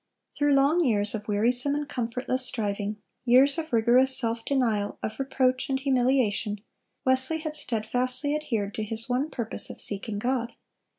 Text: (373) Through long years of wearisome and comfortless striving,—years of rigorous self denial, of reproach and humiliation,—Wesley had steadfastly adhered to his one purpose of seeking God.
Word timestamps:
(373) 0.35 0.35
Through 0.35 0.55
long 0.55 0.83
years 0.83 1.13
of 1.13 1.27
wearisome 1.27 1.75
and 1.75 1.87
comfortless 1.87 2.43
striving,—years 2.47 3.59
of 3.59 3.71
rigorous 3.71 4.17
self 4.17 4.43
denial, 4.43 4.97
of 5.03 5.19
reproach 5.19 5.69
and 5.69 5.79
humiliation,—Wesley 5.79 7.37
had 7.37 7.55
steadfastly 7.55 8.33
adhered 8.35 8.73
to 8.73 8.81
his 8.83 9.07
one 9.07 9.29
purpose 9.29 9.69
of 9.69 9.79
seeking 9.79 10.17
God. 10.17 10.53